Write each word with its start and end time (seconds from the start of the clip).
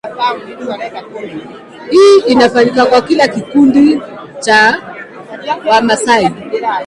Hii 1.89 2.19
inafanyika 2.27 2.85
kwa 2.85 3.01
kila 3.01 3.27
kikundi 3.27 4.01
cha 4.39 4.81
Wamasai 5.67 6.29